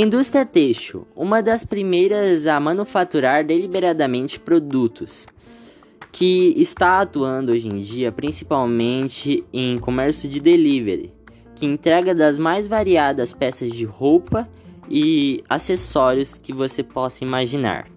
Indústria 0.00 0.46
têxtil, 0.46 1.08
uma 1.16 1.42
das 1.42 1.64
primeiras 1.64 2.46
a 2.46 2.60
manufaturar 2.60 3.44
deliberadamente 3.44 4.38
produtos, 4.38 5.26
que 6.12 6.54
está 6.56 7.00
atuando 7.00 7.50
hoje 7.50 7.66
em 7.66 7.80
dia 7.80 8.12
principalmente 8.12 9.44
em 9.52 9.76
comércio 9.76 10.28
de 10.28 10.38
delivery, 10.38 11.12
que 11.56 11.66
entrega 11.66 12.14
das 12.14 12.38
mais 12.38 12.68
variadas 12.68 13.34
peças 13.34 13.72
de 13.72 13.84
roupa 13.84 14.48
e 14.88 15.42
acessórios 15.48 16.38
que 16.38 16.52
você 16.52 16.84
possa 16.84 17.24
imaginar. 17.24 17.88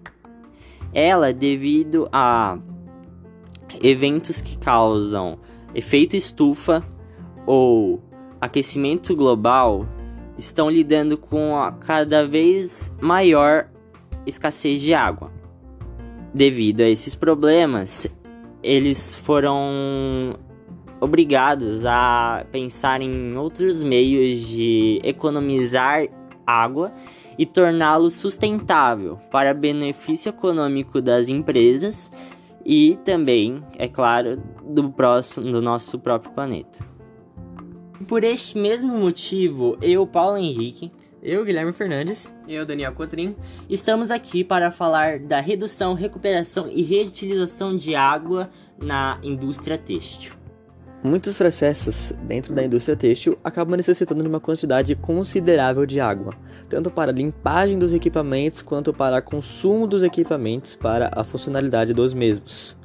Ela, 0.92 1.32
devido 1.32 2.08
a 2.12 2.58
eventos 3.80 4.40
que 4.40 4.58
causam 4.58 5.38
efeito 5.72 6.16
estufa 6.16 6.82
ou 7.46 8.02
aquecimento 8.40 9.14
global, 9.14 9.86
estão 10.38 10.70
lidando 10.70 11.16
com 11.16 11.56
a 11.56 11.72
cada 11.72 12.26
vez 12.26 12.94
maior 13.00 13.68
escassez 14.26 14.80
de 14.80 14.94
água. 14.94 15.30
Devido 16.34 16.80
a 16.80 16.88
esses 16.88 17.14
problemas, 17.14 18.08
eles 18.62 19.14
foram 19.14 20.38
obrigados 21.00 21.84
a 21.84 22.46
pensar 22.50 23.02
em 23.02 23.36
outros 23.36 23.82
meios 23.82 24.40
de 24.40 25.00
economizar 25.02 26.06
água 26.46 26.92
e 27.36 27.44
torná-lo 27.44 28.10
sustentável 28.10 29.18
para 29.30 29.52
benefício 29.52 30.30
econômico 30.30 31.00
das 31.00 31.28
empresas 31.28 32.10
e 32.64 32.96
também, 33.04 33.62
é 33.76 33.88
claro, 33.88 34.40
do, 34.64 34.90
próximo, 34.90 35.50
do 35.50 35.60
nosso 35.60 35.98
próprio 35.98 36.32
planeta. 36.32 36.91
Por 38.06 38.24
este 38.24 38.58
mesmo 38.58 38.96
motivo, 38.96 39.76
eu, 39.82 40.06
Paulo 40.06 40.36
Henrique, 40.36 40.90
eu, 41.22 41.44
Guilherme 41.44 41.72
Fernandes, 41.72 42.34
eu, 42.48 42.64
Daniel 42.64 42.92
Cotrim, 42.92 43.36
estamos 43.68 44.10
aqui 44.10 44.42
para 44.42 44.70
falar 44.70 45.20
da 45.20 45.40
redução, 45.40 45.94
recuperação 45.94 46.68
e 46.68 46.82
reutilização 46.82 47.76
de 47.76 47.94
água 47.94 48.50
na 48.78 49.18
indústria 49.22 49.76
têxtil. 49.76 50.32
Muitos 51.04 51.36
processos 51.36 52.12
dentro 52.22 52.54
da 52.54 52.64
indústria 52.64 52.96
têxtil 52.96 53.38
acabam 53.44 53.76
necessitando 53.76 54.22
de 54.22 54.28
uma 54.28 54.40
quantidade 54.40 54.94
considerável 54.96 55.84
de 55.84 56.00
água, 56.00 56.34
tanto 56.68 56.90
para 56.90 57.10
a 57.10 57.14
limpagem 57.14 57.78
dos 57.78 57.92
equipamentos 57.92 58.62
quanto 58.62 58.92
para 58.92 59.18
o 59.18 59.22
consumo 59.22 59.86
dos 59.86 60.02
equipamentos 60.02 60.76
para 60.76 61.10
a 61.14 61.22
funcionalidade 61.22 61.92
dos 61.92 62.14
mesmos. 62.14 62.76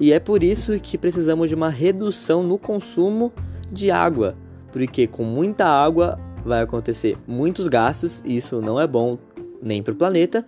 E 0.00 0.12
é 0.12 0.18
por 0.18 0.42
isso 0.42 0.78
que 0.80 0.96
precisamos 0.96 1.48
de 1.48 1.54
uma 1.54 1.68
redução 1.68 2.42
no 2.42 2.58
consumo 2.58 3.32
de 3.70 3.90
água, 3.90 4.36
porque 4.72 5.06
com 5.06 5.24
muita 5.24 5.66
água 5.66 6.18
vai 6.44 6.62
acontecer 6.62 7.16
muitos 7.26 7.68
gastos 7.68 8.22
e 8.24 8.36
isso 8.36 8.60
não 8.60 8.80
é 8.80 8.86
bom 8.86 9.18
nem 9.62 9.82
para 9.82 9.92
o 9.92 9.96
planeta, 9.96 10.46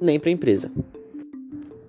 nem 0.00 0.18
para 0.18 0.30
a 0.30 0.32
empresa. 0.32 0.70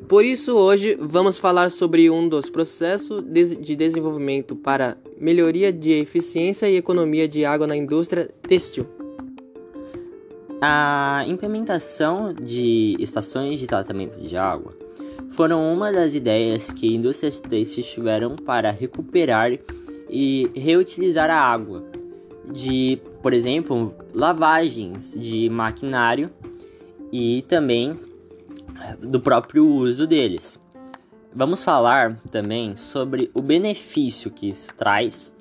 Por 0.07 0.23
isso, 0.23 0.53
hoje 0.53 0.95
vamos 0.99 1.39
falar 1.39 1.71
sobre 1.71 2.09
um 2.11 2.29
dos 2.29 2.49
processos 2.49 3.23
de 3.25 3.75
desenvolvimento 3.75 4.55
para 4.55 4.97
melhoria 5.19 5.73
de 5.73 5.93
eficiência 5.93 6.69
e 6.69 6.75
economia 6.75 7.27
de 7.27 7.43
água 7.43 7.65
na 7.65 7.75
indústria 7.75 8.29
têxtil. 8.47 8.85
A 10.61 11.25
implementação 11.27 12.33
de 12.33 12.95
estações 12.99 13.59
de 13.59 13.67
tratamento 13.67 14.17
de 14.17 14.37
água 14.37 14.73
foram 15.31 15.73
uma 15.73 15.91
das 15.91 16.13
ideias 16.13 16.71
que 16.71 16.93
indústrias 16.93 17.39
têxteis 17.39 17.87
tiveram 17.87 18.35
para 18.35 18.69
recuperar 18.69 19.51
e 20.17 20.49
reutilizar 20.55 21.30
a 21.30 21.38
água 21.38 21.83
de, 22.49 23.02
por 23.21 23.33
exemplo, 23.33 23.94
lavagens 24.13 25.13
de 25.19 25.49
maquinário 25.49 26.31
e 27.11 27.41
também 27.49 27.99
do 29.01 29.19
próprio 29.19 29.67
uso 29.67 30.07
deles. 30.07 30.57
Vamos 31.34 31.66
falar 31.66 32.17
também 32.31 32.78
sobre 32.78 33.29
o 33.34 33.41
benefício 33.41 34.31
que 34.31 34.47
isso 34.47 34.73
traz 34.75 35.34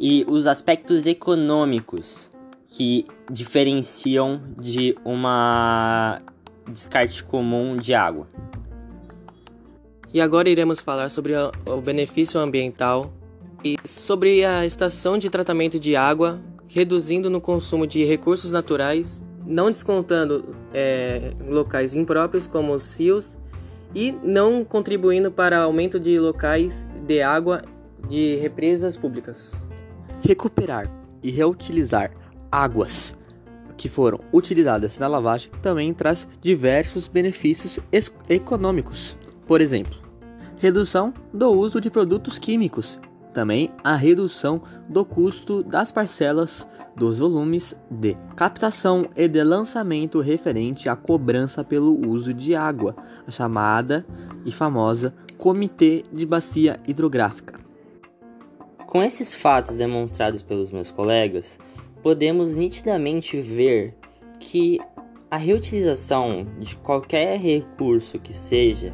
e 0.00 0.24
os 0.26 0.46
aspectos 0.46 1.04
econômicos 1.04 2.30
que 2.66 3.04
diferenciam 3.30 4.40
de 4.58 4.96
uma 5.04 6.22
descarte 6.66 7.22
comum 7.22 7.76
de 7.76 7.92
água. 7.92 8.26
E 10.14 10.18
agora 10.18 10.48
iremos 10.48 10.80
falar 10.80 11.10
sobre 11.10 11.34
o 11.66 11.80
benefício 11.82 12.40
ambiental 12.40 13.12
e 13.64 13.78
sobre 13.82 14.44
a 14.44 14.66
estação 14.66 15.16
de 15.16 15.30
tratamento 15.30 15.80
de 15.80 15.96
água, 15.96 16.38
reduzindo 16.68 17.30
no 17.30 17.40
consumo 17.40 17.86
de 17.86 18.04
recursos 18.04 18.52
naturais, 18.52 19.24
não 19.46 19.70
descontando 19.70 20.54
é, 20.72 21.32
locais 21.48 21.94
impróprios 21.94 22.46
como 22.46 22.74
os 22.74 22.94
rios 22.94 23.38
e 23.94 24.12
não 24.22 24.64
contribuindo 24.64 25.30
para 25.30 25.62
aumento 25.62 25.98
de 25.98 26.18
locais 26.18 26.86
de 27.06 27.22
água 27.22 27.62
de 28.06 28.36
represas 28.36 28.98
públicas. 28.98 29.54
Recuperar 30.22 30.90
e 31.22 31.30
reutilizar 31.30 32.10
águas 32.52 33.16
que 33.76 33.88
foram 33.88 34.20
utilizadas 34.32 34.98
na 34.98 35.08
lavagem 35.08 35.50
também 35.62 35.92
traz 35.94 36.28
diversos 36.40 37.08
benefícios 37.08 37.80
econômicos. 38.28 39.16
Por 39.46 39.60
exemplo, 39.60 39.98
redução 40.58 41.12
do 41.32 41.50
uso 41.50 41.80
de 41.80 41.90
produtos 41.90 42.38
químicos 42.38 43.00
também 43.34 43.70
a 43.82 43.94
redução 43.96 44.62
do 44.88 45.04
custo 45.04 45.62
das 45.62 45.92
parcelas 45.92 46.66
dos 46.96 47.18
volumes 47.18 47.76
de 47.90 48.16
captação 48.36 49.08
e 49.16 49.26
de 49.26 49.42
lançamento 49.42 50.20
referente 50.20 50.88
à 50.88 50.94
cobrança 50.94 51.64
pelo 51.64 52.08
uso 52.08 52.32
de 52.32 52.54
água, 52.54 52.96
a 53.26 53.30
chamada 53.30 54.06
e 54.46 54.52
famosa 54.52 55.12
Comitê 55.36 56.04
de 56.12 56.24
Bacia 56.24 56.80
Hidrográfica. 56.86 57.58
Com 58.86 59.02
esses 59.02 59.34
fatos 59.34 59.76
demonstrados 59.76 60.40
pelos 60.40 60.70
meus 60.70 60.92
colegas, 60.92 61.58
podemos 62.00 62.56
nitidamente 62.56 63.40
ver 63.40 63.96
que 64.38 64.78
a 65.28 65.36
reutilização 65.36 66.46
de 66.60 66.76
qualquer 66.76 67.40
recurso 67.40 68.20
que 68.20 68.32
seja 68.32 68.92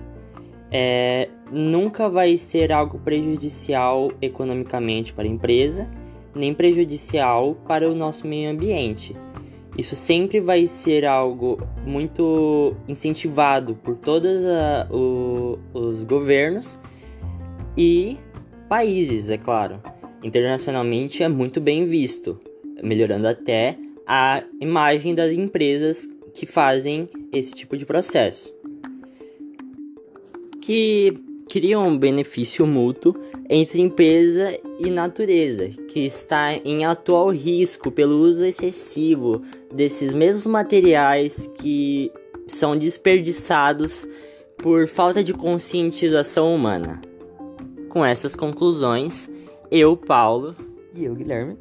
é, 0.70 1.28
nunca 1.50 2.08
vai 2.08 2.36
ser 2.36 2.72
algo 2.72 2.98
prejudicial 2.98 4.12
economicamente 4.20 5.12
para 5.12 5.24
a 5.24 5.30
empresa, 5.30 5.88
nem 6.34 6.54
prejudicial 6.54 7.56
para 7.66 7.90
o 7.90 7.94
nosso 7.94 8.26
meio 8.26 8.50
ambiente. 8.50 9.16
Isso 9.76 9.96
sempre 9.96 10.40
vai 10.40 10.66
ser 10.66 11.04
algo 11.04 11.58
muito 11.86 12.74
incentivado 12.86 13.74
por 13.76 13.96
todos 13.96 14.42
os 15.72 16.04
governos 16.04 16.78
e 17.76 18.18
países, 18.68 19.30
é 19.30 19.38
claro. 19.38 19.80
Internacionalmente 20.22 21.22
é 21.22 21.28
muito 21.28 21.60
bem 21.60 21.86
visto, 21.86 22.40
melhorando 22.82 23.26
até 23.26 23.78
a 24.06 24.42
imagem 24.60 25.14
das 25.14 25.32
empresas 25.32 26.08
que 26.34 26.46
fazem 26.46 27.08
esse 27.32 27.54
tipo 27.54 27.76
de 27.76 27.86
processo 27.86 28.52
que 30.60 31.14
cria 31.50 31.80
um 31.80 31.98
benefício 31.98 32.64
mútuo 32.64 33.14
entre 33.48 33.80
empresa 33.80 34.56
e 34.78 34.88
natureza, 34.88 35.68
que 35.88 36.06
está 36.06 36.54
em 36.54 36.84
atual 36.84 37.30
risco 37.30 37.90
pelo 37.90 38.20
uso 38.20 38.44
excessivo 38.44 39.42
desses 39.72 40.12
mesmos 40.12 40.46
materiais 40.46 41.48
que 41.56 42.12
são 42.46 42.78
desperdiçados 42.78 44.06
por 44.58 44.86
falta 44.86 45.24
de 45.24 45.34
conscientização 45.34 46.54
humana. 46.54 47.02
Com 47.88 48.04
essas 48.04 48.36
conclusões, 48.36 49.28
eu, 49.70 49.96
Paulo, 49.96 50.54
e 50.94 51.04
eu, 51.04 51.16
Guilherme, 51.16 51.56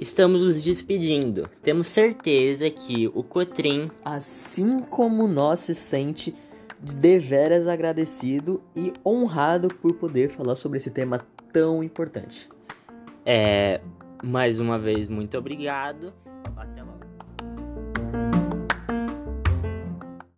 estamos 0.00 0.40
nos 0.40 0.62
despedindo. 0.62 1.46
Temos 1.62 1.88
certeza 1.88 2.70
que 2.70 3.06
o 3.08 3.22
Cotrim, 3.22 3.90
assim 4.02 4.78
como 4.78 5.28
nós, 5.28 5.60
se 5.60 5.74
sente 5.74 6.34
deveras 6.80 7.66
agradecido 7.66 8.62
e 8.74 8.92
honrado 9.04 9.68
por 9.68 9.94
poder 9.94 10.28
falar 10.28 10.54
sobre 10.54 10.78
esse 10.78 10.90
tema 10.90 11.20
tão 11.52 11.82
importante. 11.82 12.48
É, 13.24 13.80
mais 14.22 14.60
uma 14.60 14.78
vez, 14.78 15.08
muito 15.08 15.36
obrigado. 15.36 16.12